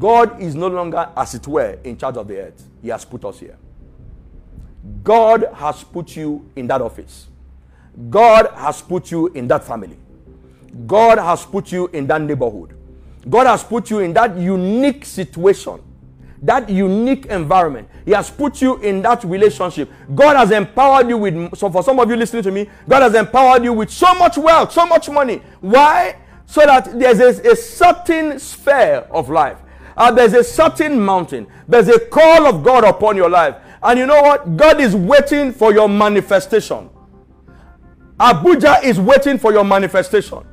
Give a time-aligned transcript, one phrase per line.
[0.00, 2.66] God is no longer, as it were, in charge of the earth.
[2.82, 3.58] He has put us here.
[5.04, 7.28] God has put you in that office.
[8.08, 9.98] God has put you in that family.
[10.86, 12.74] God has put you in that neighborhood.
[13.28, 15.80] God has put you in that unique situation,
[16.40, 17.88] that unique environment.
[18.06, 19.90] He has put you in that relationship.
[20.14, 23.14] God has empowered you with, so for some of you listening to me, God has
[23.14, 25.42] empowered you with so much wealth, so much money.
[25.60, 26.16] Why?
[26.46, 29.58] So that there's a, a certain sphere of life.
[29.96, 31.46] Uh, there's a certain mountain.
[31.68, 33.56] There's a call of God upon your life.
[33.82, 34.56] And you know what?
[34.56, 36.90] God is waiting for your manifestation.
[38.18, 40.46] Abuja is waiting for your manifestation.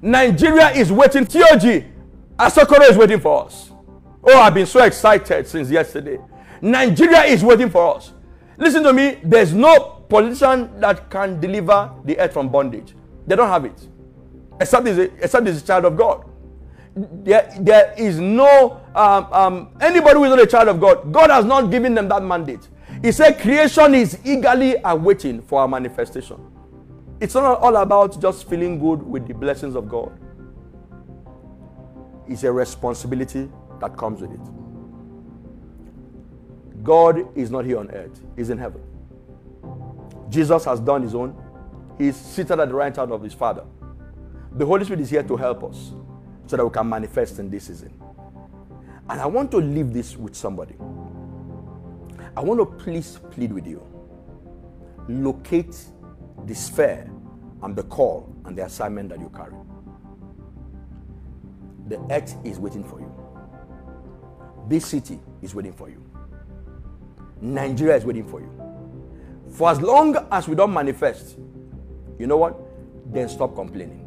[0.00, 1.26] Nigeria is waiting.
[1.26, 1.84] TOG,
[2.38, 3.72] Asokoro is waiting for us.
[4.22, 6.18] Oh, I've been so excited since yesterday.
[6.62, 8.12] Nigeria is waiting for us.
[8.56, 9.18] Listen to me.
[9.24, 12.94] There's no politician that can deliver the earth from bondage.
[13.26, 13.88] They don't have it.
[14.60, 16.29] Except is a, except is a child of God.
[16.96, 21.12] There, there is no um, um, anybody who is not a child of God.
[21.12, 22.68] God has not given them that mandate.
[23.02, 26.36] He said creation is eagerly awaiting for our manifestation.
[27.20, 30.18] It's not all about just feeling good with the blessings of God.
[32.28, 33.48] It's a responsibility
[33.80, 34.40] that comes with it.
[36.82, 38.82] God is not here on earth, He's in heaven.
[40.28, 41.36] Jesus has done His own.
[41.98, 43.64] He's seated at the right hand of His Father.
[44.52, 45.92] The Holy Spirit is here to help us
[46.50, 47.94] so that we can manifest in this season.
[49.08, 50.74] And I want to leave this with somebody.
[52.36, 53.80] I want to please plead with you.
[55.08, 55.76] Locate
[56.46, 57.08] the sphere
[57.62, 59.54] and the call and the assignment that you carry.
[61.86, 63.14] The earth is waiting for you.
[64.68, 66.04] This city is waiting for you.
[67.40, 68.50] Nigeria is waiting for you.
[69.52, 71.38] For as long as we don't manifest,
[72.18, 72.58] you know what?
[73.06, 73.99] Then stop complaining.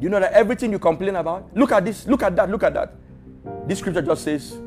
[0.00, 1.54] You know that everything you complain about?
[1.56, 2.94] Look at this, look at that, look at that.
[3.66, 4.58] This scripture just says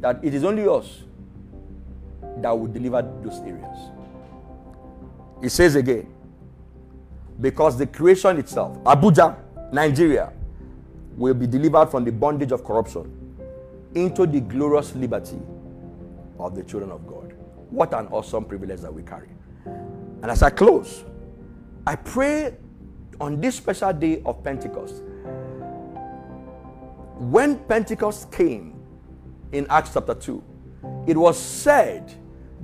[0.00, 1.02] that it is only us
[2.38, 3.78] that will deliver those areas.
[5.42, 6.12] It says again,
[7.40, 9.36] because the creation itself, Abuja,
[9.72, 10.32] Nigeria,
[11.16, 13.10] will be delivered from the bondage of corruption
[13.94, 15.38] into the glorious liberty
[16.38, 17.32] of the children of God.
[17.70, 19.28] What an awesome privilege that we carry.
[19.64, 21.04] And as I close,
[21.86, 22.56] I pray
[23.20, 25.02] on this special day of Pentecost.
[27.18, 28.74] When Pentecost came
[29.52, 30.42] in Acts chapter 2,
[31.06, 32.12] it was said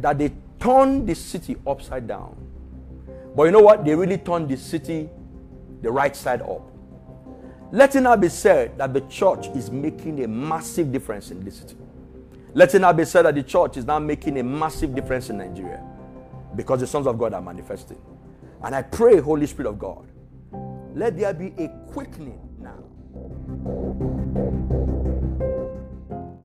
[0.00, 2.36] that they turned the city upside down.
[3.34, 3.84] But you know what?
[3.84, 5.08] They really turned the city
[5.82, 6.62] the right side up.
[7.72, 11.58] Let it now be said that the church is making a massive difference in this
[11.58, 11.76] city.
[12.52, 15.38] Let it now be said that the church is now making a massive difference in
[15.38, 15.82] Nigeria
[16.56, 17.98] because the sons of God are manifesting.
[18.62, 20.06] And I pray, Holy Spirit of God,
[20.94, 24.39] let there be a quickening now.